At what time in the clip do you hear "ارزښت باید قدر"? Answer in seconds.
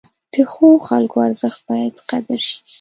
1.27-2.39